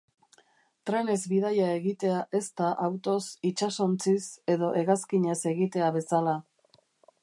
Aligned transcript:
Trenez 0.89 1.17
bidaia 1.33 1.67
egitea 1.73 2.23
ez 2.41 2.43
da 2.63 2.71
autoz, 2.87 3.21
itsasontziz 3.53 4.23
edo 4.57 4.75
hegazkinez 4.83 5.41
egitea 5.57 5.97
bezala. 6.01 6.39